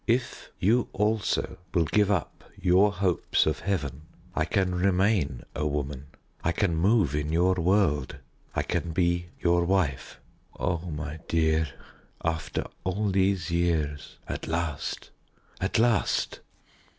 If 0.07 0.49
you 0.59 0.89
also 0.93 1.59
will 1.75 1.85
give 1.85 2.09
up 2.09 2.43
your 2.59 2.91
hopes 2.91 3.45
of 3.45 3.59
heaven 3.59 4.01
I 4.35 4.45
can 4.45 4.73
remain 4.73 5.43
a 5.55 5.67
woman, 5.67 6.07
I 6.43 6.53
can 6.53 6.75
move 6.75 7.13
in 7.13 7.31
your 7.31 7.53
world 7.53 8.17
I 8.55 8.63
can 8.63 8.93
be 8.93 9.27
your 9.39 9.63
wife. 9.63 10.19
Oh, 10.59 10.89
my 10.89 11.19
dear, 11.27 11.67
after 12.25 12.63
all 12.83 13.09
these 13.11 13.51
years, 13.51 14.17
at 14.27 14.47
last 14.47 15.11
at 15.59 15.77
last." 15.77 16.39